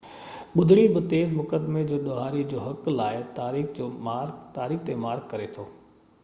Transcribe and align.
ٻُڌڻي 0.55 0.85
بہ 0.93 1.01
تيز 1.11 1.33
مقدمي 1.39 1.83
جو 1.91 1.99
ڏوهاري 2.07 2.41
جي 2.53 2.63
حق 2.63 2.89
لاءِ 2.95 3.21
تاريخ 3.41 3.69
تي 4.87 4.99
مارڪ 5.05 5.29
ڪري 5.35 5.55
ٿي 5.59 5.69